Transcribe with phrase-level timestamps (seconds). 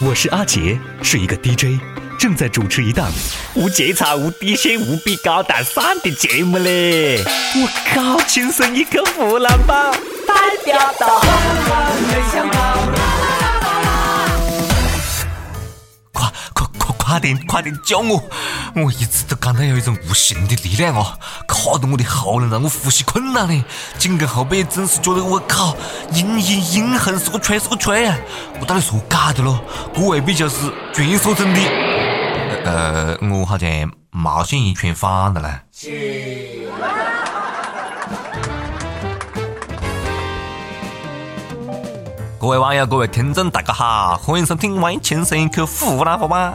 [0.00, 1.80] 我是阿杰，是一个 DJ，
[2.18, 3.10] 正在主持一档
[3.54, 7.24] 无节操、无底线、无比高大上的节目嘞！
[7.54, 9.90] 我靠，亲生一个湖南宝，
[10.26, 10.34] 代
[10.66, 11.22] 表到。
[17.06, 18.20] 快点快点救我！
[18.74, 21.06] 我一直都感到有一种无形的力量哦，
[21.46, 23.64] 卡着我的喉咙，让我呼吸困难呢。
[23.96, 25.76] 紧跟后背真是觉得我靠，
[26.12, 28.18] 阴阴阴横是个锤是个锤啊！
[28.58, 29.60] 我到底说假的咯？
[29.94, 31.60] 这未必就是传说中的。
[32.64, 33.68] 呃，我好像
[34.10, 35.60] 毛线衣穿反了嘞。
[42.40, 46.54] 各位网友，各位听众，大家好，欢迎收听《万千声音去湖南话吧》。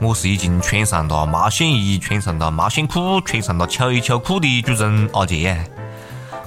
[0.00, 5.58] 我是已经穿上了毛线衣、穿上了毛线裤、穿上了球球裤的主持人阿杰。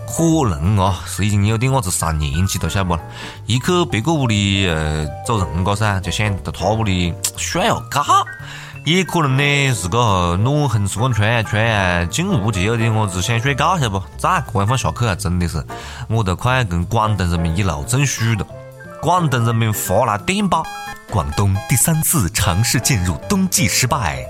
[0.08, 2.99] 可能啊，是已经有点伢子上年纪了，晓得不？
[3.45, 8.03] 一去别个屋里呃走人家噻，就想到他屋里 睡下觉。
[8.85, 14.03] 也可能呢是个暖风是光吹啊吹啊，进屋就有点伢子想睡觉，晓得不？
[14.17, 15.63] 再这样下去啊，真的是
[16.08, 18.47] 我都快跟广东人民一路中暑了。
[19.02, 20.63] 广东人民发来电报：
[21.10, 24.24] 广东第三次尝试进入冬季失败。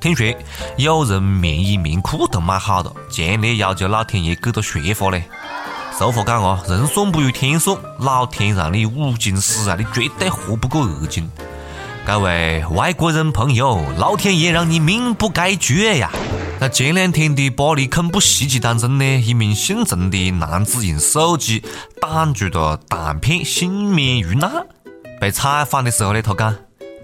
[0.00, 0.34] 听说
[0.76, 5.24] 有人棉衣棉裤都买好了，强烈要求老天爷给个说法嘞。
[5.98, 11.28] 俗话讲哦，人算不如天算，老天让你五斤屎啊，你绝对活不过二斤。
[12.06, 16.10] 各位外国人朋友，老天爷让你命不该绝呀！
[16.60, 21.64] 在前两天的巴黎恐怖袭击当中呢，一名姓陈的男子用手机
[22.00, 24.50] 挡住了弹片，幸免于难。
[25.22, 26.52] 被采访的时候呢，他讲：“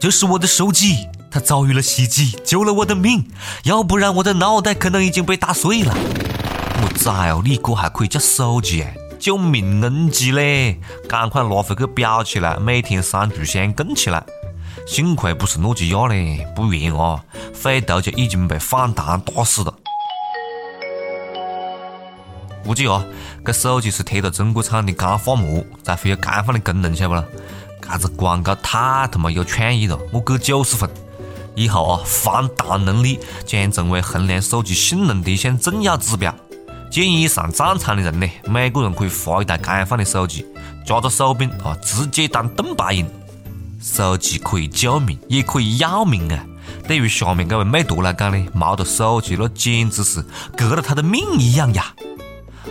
[0.00, 3.24] 就是我的手机，它遭遇了袭击，救了我的命，
[3.62, 5.94] 要不然我的脑袋可能已经被打碎了。”
[6.82, 8.84] 我崽哦，你这还可以叫手机？
[9.20, 10.80] 救命恩机嘞！
[11.08, 14.26] 赶快拿回去裱起来，每天三炷香供起来。
[14.84, 17.22] 幸亏不是诺基亚嘞，不然啊，
[17.62, 19.72] 回头就已经被反弹打死了。
[22.64, 23.06] 估计啊，
[23.44, 27.24] 这手机是贴了中国厂的钢化膜，才会有钢化的功能，晓得不啦？
[27.96, 30.90] 这个广告太他妈有创意了，我给九十分。
[31.54, 36.34] 以后啊，防弹能力将成为衡量手机性能的一项重要指标。
[36.90, 40.46] 建议上战场的人呢，每个人可以发一台钢放的手机，
[40.86, 43.08] 夹着手柄啊，直接当盾牌用。
[43.80, 46.44] 手机可以救命，也可以要命啊！
[46.86, 50.24] 对于下面这位美图来讲呢，没得手机那简直是
[50.56, 51.94] 革了他的命一样呀！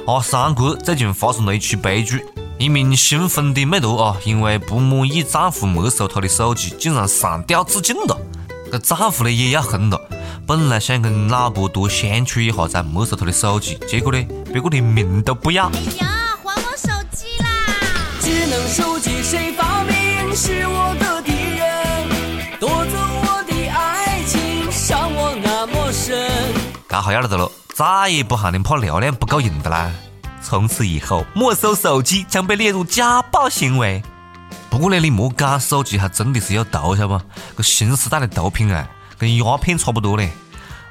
[0.06, 2.23] 啊，三国最近发生了一起悲剧，
[2.59, 8.18] 一名新婚的美图啊，因为不满意丈夫没收她的手机，竟然上吊自尽了。
[8.72, 10.01] 这丈夫呢也要疯了，
[10.47, 15.68] 本来想跟老婆多相处一下再没收她的手机，结果呢，别个连命都不要。
[15.68, 16.07] 哎呀，
[16.44, 17.47] 还我手机啦！
[18.22, 20.35] 智能手机谁发明？
[20.35, 26.28] 是我的敌人，夺走我的爱情，伤我那么深。
[26.88, 29.91] 搞好样的了，再也不喊你怕流量不够用的啦！
[30.47, 34.02] 从此以后，没收手机将被列入家暴行为。
[34.69, 37.22] 不过呢，你莫讲，手机还真的是有毒，晓得不？
[37.58, 38.88] 这新时代的毒品啊，
[39.18, 40.31] 跟鸦片差不多嘞。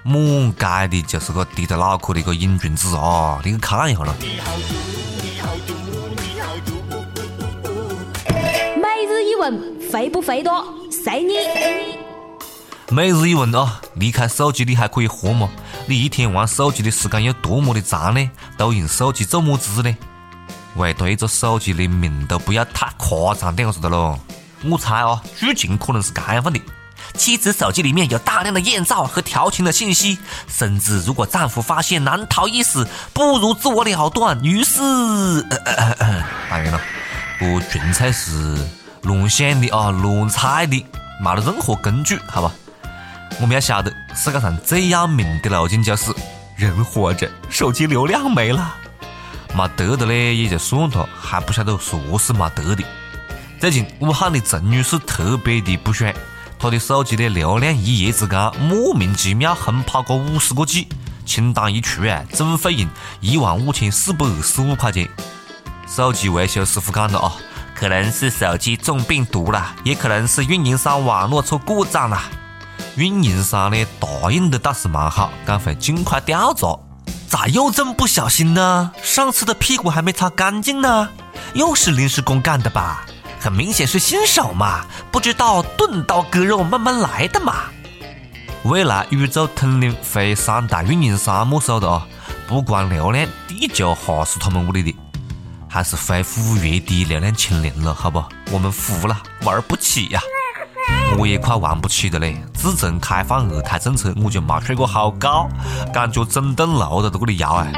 [0.02, 0.14] 满
[0.54, 3.40] 街的就是个低着脑壳的一个瘾君子啊！
[3.42, 4.14] 你去看一下咯。
[8.76, 10.62] 每日一问，肥不肥多？
[10.90, 12.05] 随你。
[12.88, 15.48] 每日一问啊，离开手机你还可以活吗？
[15.86, 18.30] 你一天玩手机的时间有多么的长呢？
[18.56, 19.96] 都用手机做么子呢？
[20.76, 24.16] 为对着手机连命都不要太夸张点子的喽！
[24.62, 26.60] 我猜啊，剧情可能是这样的：
[27.14, 34.40] 妻子手机里面有大量的艳照和调情的信息，甚至如果丈夫发现难逃一死，不如自我了断。
[34.44, 34.78] 于是，
[36.48, 36.80] 当然了，
[37.40, 38.56] 这纯粹是
[39.02, 40.86] 乱想的啊，乱猜的，
[41.20, 42.52] 没得任何根据，好吧？
[43.38, 46.10] 我们要晓得，世界上最要命的路径就是
[46.56, 48.74] 人活着，手机流量没了。
[49.54, 52.82] 没得的嘞也就算了，还不晓得说是没得的。
[53.60, 56.10] 最近武汉的陈女士特别的不爽，
[56.58, 60.88] 她的手机的流量一夜之间莫名其妙横跑个五十个 G，
[61.26, 62.88] 清单一出啊，总费用
[63.20, 65.06] 一万五千四百二十五块钱。
[65.86, 67.32] 手机维修师傅讲了啊，
[67.74, 72.18] 可能是手机中病毒了，也可能是运营商网络出故障了。
[72.96, 76.78] 运营商呢答应的倒是蛮好，讲会尽快调查。
[77.28, 78.90] 咋又这么不小心呢？
[79.02, 81.08] 上次的屁股还没擦干净呢，
[81.52, 83.04] 又是临时工干的吧？
[83.38, 87.64] 很明显是新手嘛，不知道钝刀割肉慢慢来的嘛。
[88.62, 92.06] 未来宇宙通灵会三大运营商没收的啊，
[92.48, 94.96] 不光流量地球哈是他们屋里的，
[95.68, 98.24] 还是恢复月底流量清零了，好不？
[98.50, 100.20] 我们服了，玩不起呀！
[101.18, 102.36] 我也快玩不起了嘞！
[102.52, 105.48] 自从开放二胎政策，我就没睡过好觉，
[105.92, 107.72] 感觉整栋楼都在这里摇哎。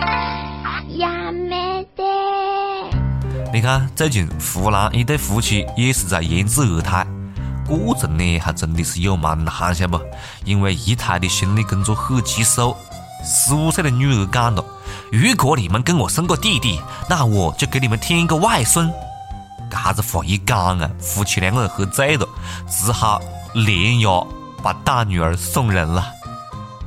[3.52, 7.06] 你看，最近湖南一对夫妻也是在研制二胎，
[7.66, 10.00] 过程呢还真的是有蛮难，晓不？
[10.44, 12.76] 因为一胎的心理工作很棘手。
[13.25, 14.64] 十五岁的女儿讲了
[15.11, 18.90] ：“如果你们跟我生个弟弟，那我就给你们添一个外孙。”
[19.70, 22.26] 嘎子话一讲啊，夫妻两个人喝醉了，
[22.69, 23.20] 只好
[23.55, 24.06] 连夜
[24.62, 26.05] 把大女儿送人了。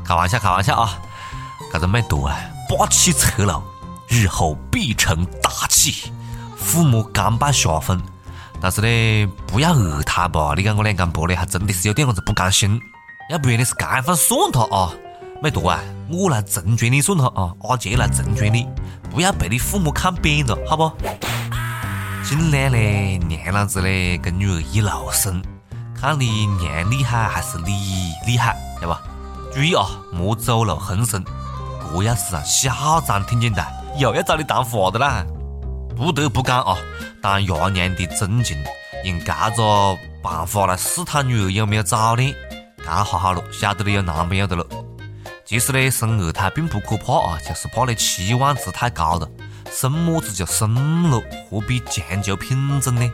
[0.03, 0.99] 开玩笑，开玩笑啊！
[1.71, 2.35] 嘎子没读啊，
[2.67, 3.63] 霸气侧漏，
[4.07, 6.11] 日后必成大器。
[6.57, 8.01] 父母甘拜下风，
[8.59, 10.53] 但是呢，不要二胎吧？
[10.55, 12.79] 你看我两公婆呢，还真的是有点子不甘心。
[13.29, 14.91] 要不然你是这样算他啊？
[15.41, 15.79] 没读啊，
[16.09, 18.67] 我来成全你算他啊，阿杰来成全你，
[19.09, 20.91] 不要被你父母看扁了，好不？
[22.23, 22.77] 尽量呢，
[23.27, 25.43] 娘老子呢，跟女儿一路生，
[25.99, 29.01] 看你娘厉害还是你厉害，对吧？
[29.53, 31.23] 注意啊，莫走漏风声。
[31.93, 33.65] 这要是让小张听见的，
[33.97, 35.25] 又要找你谈话的啦。
[35.95, 36.77] 不得不讲啊，
[37.21, 38.57] 当爷娘的真情，
[39.03, 42.33] 用这个办法来试探女儿有没有早恋，
[42.77, 44.65] 这下好了，晓得你有男朋友的了。
[45.43, 49.27] 其实呢，生二胎并不可怕啊，就是怕你期望值太高了。
[49.71, 53.09] 生么子就生了，何必强求品种呢？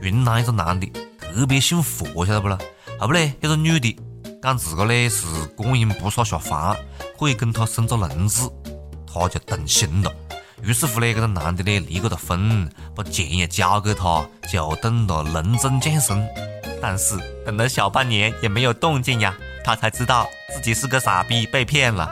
[0.00, 0.86] 云南一个男的
[1.18, 2.58] 特别信佛，晓得不啦？
[3.00, 3.96] 后不呢，有个女的
[4.42, 6.76] 讲自个呢是观音菩萨下凡，
[7.18, 8.48] 可以跟他生个龙子，
[9.12, 10.12] 他就动心了。
[10.62, 16.24] 于是乎呢，这个男的呢离过了婚，把钱也交给他，就等着龙种降生。
[16.80, 17.16] 但是
[17.46, 19.34] 等了小半年也没有动静呀，
[19.64, 22.08] 他才知道自己是个傻逼，被骗了，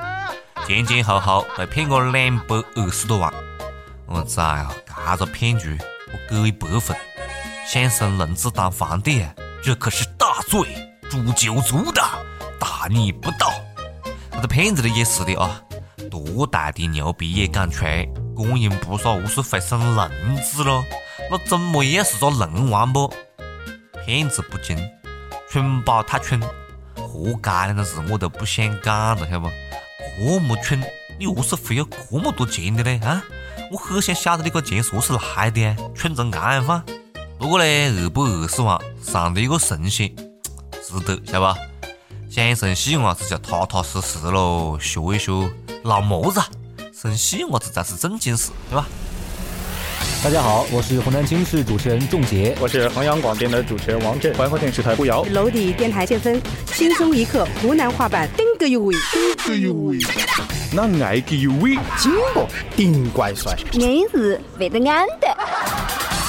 [0.67, 3.33] 前前后后被骗过两百二十多万。
[4.13, 4.71] 我崽啊！
[5.13, 5.79] 这个骗局
[6.13, 6.95] 我给一百分，
[7.67, 9.27] 想生龙子当皇帝，
[9.65, 10.61] 这可是大罪，
[11.11, 12.03] 诛九族的，
[12.61, 13.51] 大逆不道。
[14.33, 15.63] 这个骗子的也是的啊，
[16.11, 18.07] 多大的牛逼也敢吹！
[18.37, 20.85] 观音菩萨不是会生龙子咯？
[21.31, 23.11] 那怎么也是个龙王不？
[24.05, 24.77] 骗子不精，
[25.49, 26.39] 蠢宝太蠢，
[26.97, 29.51] 活该那个事我都不想讲了，晓得不？
[30.19, 30.83] 这么蠢，
[31.19, 33.07] 你何是会有这么多钱的呢？
[33.07, 33.25] 啊？
[33.73, 35.75] 我很想晓得你个钱是何是来的啊？
[35.95, 36.85] 蠢成这样放。
[37.39, 40.15] 不过呢，二百二十万上的一个神仙，
[40.87, 41.57] 值得，晓得吧？
[42.29, 45.33] 想生细伢子就踏踏实实喽，学一学
[45.85, 46.39] 老么子，
[46.93, 48.87] 生细伢子才是正经事，对吧？
[50.23, 59.99] 大家好，我是湖南经视主持人仲杰，我是衡阳广电的主持人王震，环河电视台顾瑶，娄底电台建芬，轻松一刻湖南话版，顶个有味，顶个有味，
[60.73, 62.47] 那爱个有味，金不
[62.77, 65.27] 顶怪帅，硬是为得安的。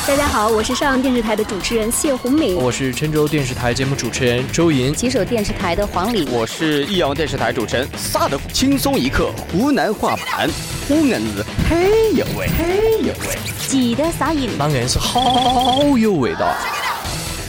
[0.07, 10.49] 大家好，我是上阳电视台的主持人谢红敏，我是郴州电视台节目主持人周莹，吉首电视台的黄礼，我是益阳电视台主持人萨德，轻松一刻湖南话版，
[10.89, 12.67] 我硬是很有味，很
[13.05, 13.37] 有味，
[13.69, 16.53] 记得撒音，当然是好有味道。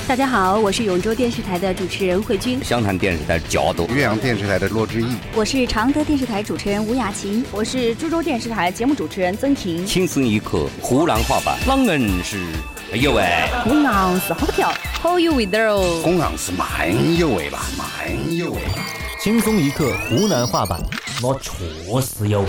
[0.06, 9.84] 大家好，我是永州电视台的主持人慧君，湘潭电视台佳朵，岳阳电视台的骆志毅，我是常德电视台主持人吴雅琴，我是株洲电视台节目主持人曾婷。
[9.84, 12.40] 轻松一刻湖南话版，啷硬是
[12.92, 13.24] 哎呦喂，
[13.66, 14.72] 我硬是好跳，
[15.02, 18.60] 好有味道哦，我硬是蛮有味吧，蛮有味。
[19.20, 20.80] 轻松一刻湖南话版，
[21.20, 21.50] 我确
[22.00, 22.48] 实有味。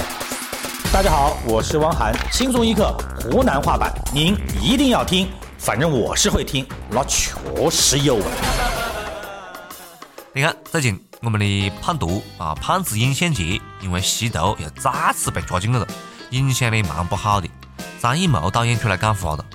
[0.95, 5.27] 大家好，我是汪涵，轻松一刻湖南话版，您一定要听。
[5.57, 7.33] 反正我是会听，那确
[7.69, 8.23] 实有味。
[10.31, 15.85] 你看，最近我们的胖毒啊，胖子尹相杰因为吸毒又再次被抓进去了，
[16.29, 17.49] 影响呢蛮不好的。
[17.99, 19.45] 张艺谋导演出来讲话了，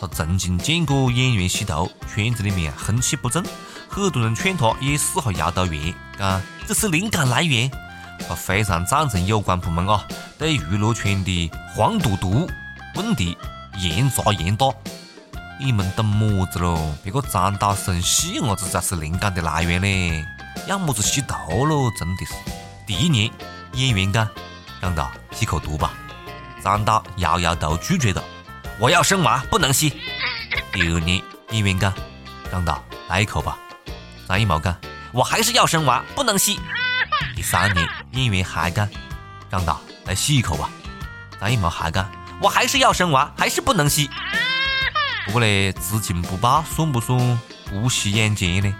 [0.00, 3.44] 他曾经见过演员吸毒，圈子里面风气不正，
[3.88, 7.70] 很多人劝他也试下摇头丸，讲这是灵感来源。
[8.28, 10.04] 他非常赞成有关部门啊，
[10.38, 12.48] 对娱乐圈的黄赌毒
[12.94, 13.36] 问题
[13.78, 14.66] 严查严打。
[15.58, 16.94] 你们懂么子喽？
[17.02, 20.26] 别个张导生细伢子才是灵感的来源呢，
[20.66, 21.34] 要么子吸毒
[21.66, 22.32] 喽，真的是。
[22.86, 23.30] 第一年，
[23.74, 24.26] 演员讲，
[24.80, 25.92] 张导吸口毒吧，
[26.64, 28.24] 张导摇摇头拒绝了，
[28.78, 29.90] 我要生娃，不能吸。
[30.72, 31.92] 第二年，演员讲，
[32.50, 33.58] 张导来一口吧，
[34.26, 34.74] 张艺谋讲，
[35.12, 36.58] 我还是要生娃，不能吸。
[37.40, 38.86] 第三年，演员还讲，
[39.50, 40.68] 张导来吸一口吧，
[41.40, 42.06] 张艺谋还讲，
[42.38, 44.10] 我还是要生娃，还是不能吸。
[45.24, 47.18] 不过呢，知情不报算不算
[47.70, 48.74] 姑息养奸呢？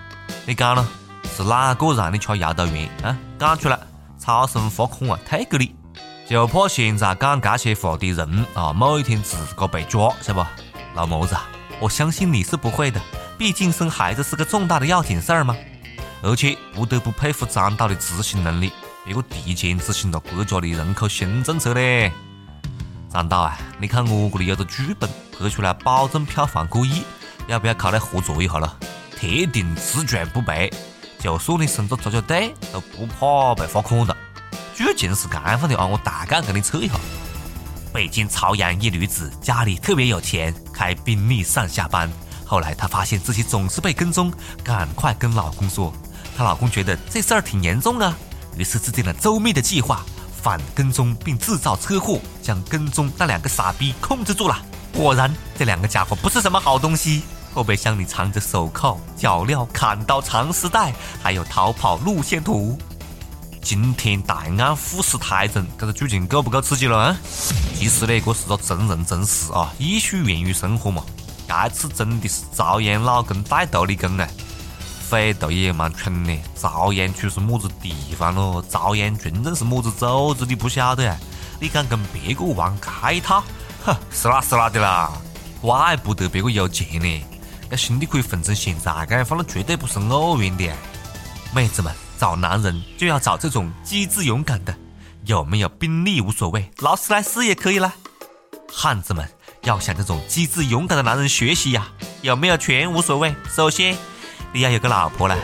[0.44, 0.86] 你讲了，
[1.34, 3.16] 是哪个让你吃摇头丸啊？
[3.38, 3.78] 讲出来，
[4.18, 5.74] 超生罚款啊，退给你。
[6.28, 10.46] 就怕现在讲这些话的人啊，某一天自个被抓，晓得不？
[10.94, 11.34] 老么子，
[11.80, 13.00] 我相信你是不会的，
[13.38, 15.56] 毕竟生孩子是个重大的要紧事儿嘛。
[16.22, 18.72] 而且不得不佩服张导的执行能力，
[19.04, 22.12] 别个提前执行了国家的人口新政策嘞。
[23.12, 25.08] 张导啊，你看我这里有个剧本，
[25.38, 27.02] 拍出来保证票房过亿，
[27.48, 28.76] 要不要考虑合作一下了？
[29.18, 30.70] 铁定只赚不赔，
[31.18, 34.16] 就算你生个抓抓队，都不怕被罚款的。
[34.74, 36.94] 剧情是这样子的啊，我大概给你测一下。
[37.92, 42.10] 北京朝阳一女子家里特别有钱，开宾利上下班。
[42.46, 45.92] 后来她发现自己总是被跟踪，赶快跟老公说。
[46.40, 48.16] 她老公觉得这事儿挺严重啊，
[48.56, 50.02] 于是制定了周密的计划，
[50.40, 54.58] 反跟踪并制造车祸，将跟踪那两个傻逼控制住了。
[54.94, 57.24] 果然，这两个家伙不是什么好东西。
[57.52, 62.78] 后备箱里藏着手铐、脚镣、砍刀、长丝带，还有逃跑路线图。
[63.60, 67.16] 今天大案俯视台人，这个剧情够不够刺激了啊？
[67.74, 71.04] 其实呢，这是个真人真事啊，艺术源于生活嘛。
[71.46, 74.26] 这次真的是朝阳老公带头立功啊！
[75.10, 78.64] 匪徒也蛮蠢的，朝阳区是么子地方咯？
[78.70, 80.46] 朝阳群众是么子组织？
[80.46, 81.18] 你不晓得？
[81.58, 83.42] 你敢跟别个玩这一套？
[83.84, 85.10] 哼，是啦是啦的啦，
[85.60, 87.22] 怪不得别个有钱呢。
[87.68, 90.70] 这兄弟可以混成现在这样，那绝对不是偶然的。
[91.52, 94.72] 妹子们，找男人就要找这种机智勇敢的，
[95.24, 97.92] 有没有宾利无所谓，劳斯莱斯也可以啦。
[98.72, 99.28] 汉子们
[99.64, 101.88] 要向这种机智勇敢的男人学习呀，
[102.22, 103.96] 有没有权无所谓，首先。
[104.52, 105.36] 你要有个老婆了，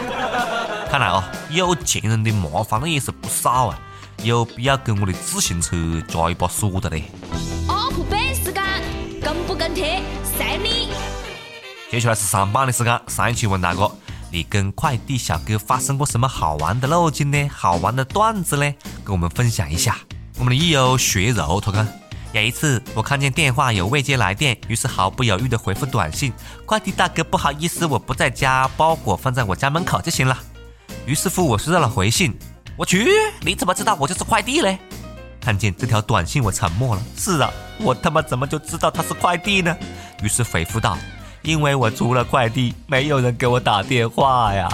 [0.90, 3.78] 看来哦，有钱人的麻烦那也是不少啊，
[4.22, 5.76] 有必要给我的自行车
[6.08, 7.04] 加一把锁的嘞。
[7.68, 8.62] UP 班时间，
[9.22, 10.02] 跟不跟贴，
[10.36, 10.88] 随你。
[11.90, 13.90] 接下来是上班的时间，上一期问大哥，
[14.32, 17.48] 你跟快递小哥发生过什么好玩的路径呢？
[17.48, 18.75] 好玩的段子呢？
[19.04, 19.96] 跟我们分享一下。
[20.38, 21.86] 我们的益友学柔他讲。
[22.37, 26.31] 有一次，我看见电话有未接来电，于是毫不犹豫的回复短信
[26.66, 30.37] ：“快递大哥，不好意思，我不在家，包裹放在我家门口就行了。”
[31.07, 32.38] 于是乎，我收到了回信。
[32.76, 33.09] 我去，
[33.40, 34.78] 你怎么知道我就是快递嘞？
[35.40, 37.02] 看见这条短信，我沉默了。
[37.16, 39.75] 是啊，我他妈怎么就知道他是快递呢？
[40.23, 40.99] 于是回复道
[41.40, 44.69] ：“因为我除了快递，没有人给我打电话呀。”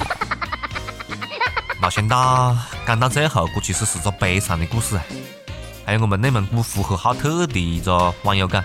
[1.81, 4.99] 没想到，讲到最后，这其实是个悲伤的故事。
[5.85, 8.65] 还有我们内蒙古呼和浩特的一个网友讲，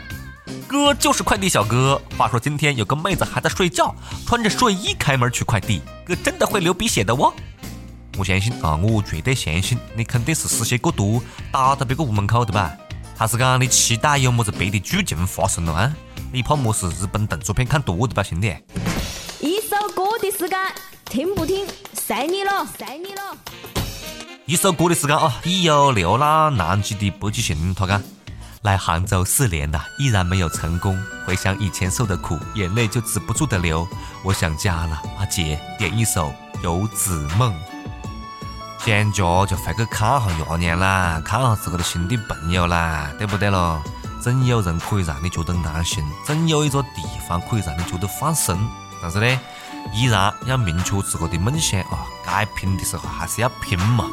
[0.67, 1.99] 哥就是快递小哥。
[2.17, 3.95] 话说今天有个妹子还在睡觉，
[4.25, 7.33] 穿着睡衣开门取快递，哥真的会流鼻血的哦。
[8.17, 11.21] 我相信啊，我绝对相信你肯定是失血过多
[11.51, 12.75] 打到别个屋门口的吧？
[13.17, 15.95] 还是讲你期待有么子别的剧情发生了啊？
[16.31, 18.55] 你怕么是日本动作片看多的吧，兄弟？
[19.39, 20.59] 一首歌的时间，
[21.05, 23.76] 听不听随你了，随你了。
[24.47, 25.41] 一首歌的时间啊！
[25.43, 28.01] 已有流浪南极的北极熊，他讲
[28.61, 30.97] 来杭州四年了，依然没有成功。
[31.25, 33.85] 回想以前受的苦，眼泪就止不住的流。
[34.23, 36.29] 我想家了，阿姐点一首
[36.63, 37.53] 《游子梦》。
[38.85, 43.83] 想家就回去看下伢娘啦，看下自个的兄弟朋友啦，对不对咯？
[44.21, 48.57] 总有人可以让你觉得安心，总有一个地方可以让你觉得放松。
[49.01, 49.39] 但是呢，
[49.93, 52.07] 依然要明确自个的梦想啊！
[52.25, 54.05] 该拼的时候还是要拼嘛。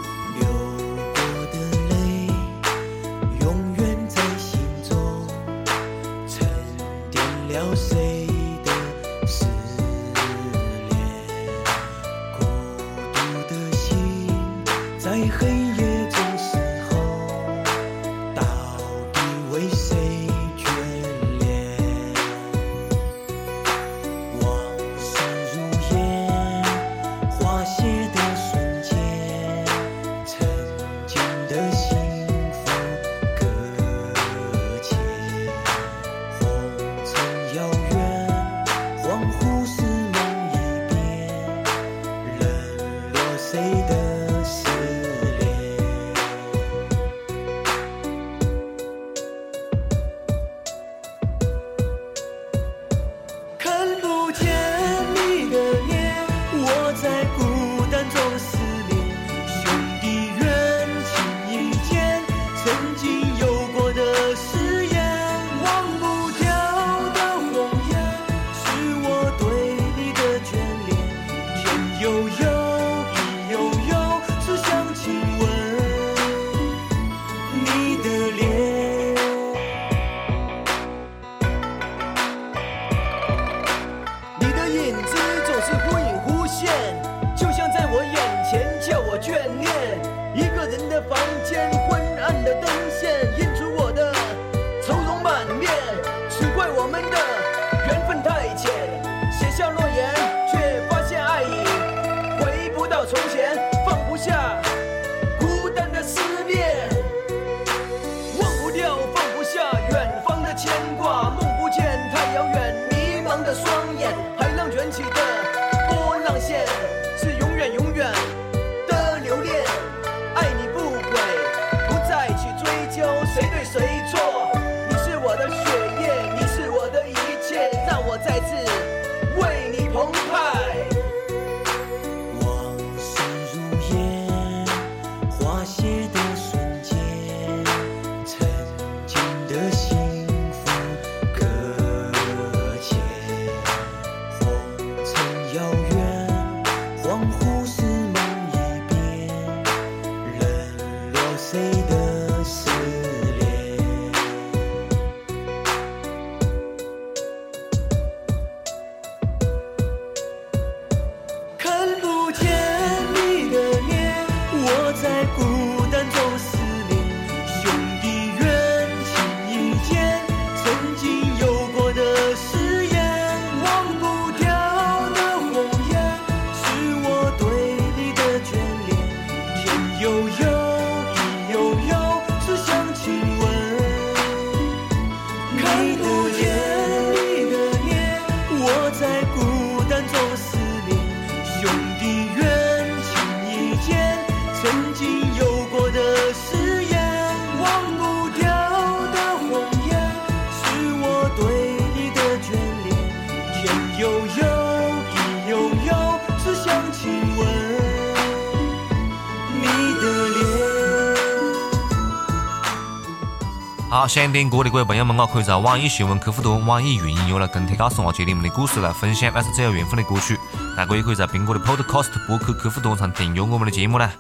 [214.09, 220.39] 想点歌的各位朋友们啊，可以在网易新闻客户端、网易云音乐来跟帖告诉我接你们的故事，来分享那是最有缘分的歌曲。
[220.77, 224.11] 大家也可以在苹果的 Podcast 播客客户端上订阅我们的节目呢。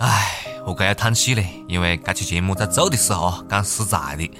[0.00, 1.42] 唉，我该要叹气呢？
[1.68, 4.30] 因为这期节目在做的时候啊，讲实在的，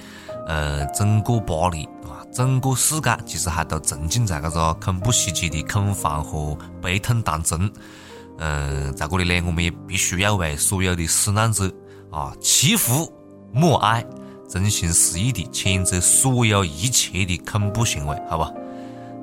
[0.47, 7.69] 呃，整个巴黎啊，整个世界其实还都沉浸在这个恐怖袭击的恐慌和悲痛当中。
[8.37, 11.71] 嗯，在这里呢，我们也必须要为所有的死难者
[12.11, 13.11] 啊祈福
[13.51, 14.05] 默哀。
[14.49, 18.51] 真心实意的谴责所有一切的恐怖行为，好吧？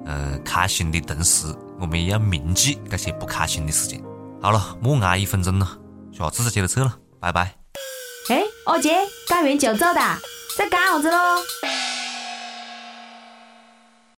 [0.07, 4.03] 嗯，开心的同时，我们也要铭记这些不开心的事情。
[4.41, 5.69] 好了，莫挨一分钟了，
[6.17, 7.57] 下次再接着扯了，拜拜。
[8.29, 8.95] 哎，二姐，
[9.29, 10.19] 干完就走哒，
[10.57, 11.17] 在干啥子喽？